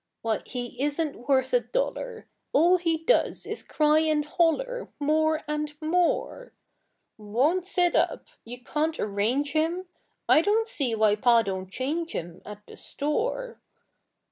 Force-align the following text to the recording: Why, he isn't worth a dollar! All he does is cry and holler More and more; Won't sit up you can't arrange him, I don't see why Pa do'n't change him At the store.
Why, 0.23 0.41
he 0.47 0.81
isn't 0.81 1.27
worth 1.29 1.53
a 1.53 1.59
dollar! 1.59 2.25
All 2.53 2.77
he 2.77 2.97
does 3.03 3.45
is 3.45 3.61
cry 3.61 3.99
and 3.99 4.25
holler 4.25 4.89
More 4.99 5.43
and 5.47 5.79
more; 5.79 6.53
Won't 7.19 7.67
sit 7.67 7.95
up 7.95 8.25
you 8.43 8.63
can't 8.63 8.99
arrange 8.99 9.51
him, 9.51 9.85
I 10.27 10.41
don't 10.41 10.67
see 10.67 10.95
why 10.95 11.17
Pa 11.17 11.43
do'n't 11.43 11.69
change 11.69 12.13
him 12.13 12.41
At 12.45 12.65
the 12.65 12.77
store. 12.77 13.61